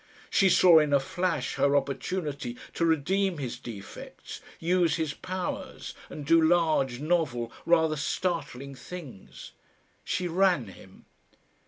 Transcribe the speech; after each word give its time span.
She 0.31 0.49
saw 0.49 0.79
in 0.79 0.93
a 0.93 0.99
flash 0.99 1.53
her 1.57 1.75
opportunity 1.75 2.57
to 2.73 2.87
redeem 2.87 3.37
his 3.37 3.59
defects, 3.59 4.41
use 4.59 4.95
his 4.95 5.13
powers, 5.13 5.93
and 6.09 6.25
do 6.25 6.41
large, 6.41 6.99
novel, 6.99 7.51
rather 7.67 7.95
startling 7.95 8.73
things. 8.73 9.51
She 10.03 10.27
ran 10.27 10.69
him. 10.69 11.05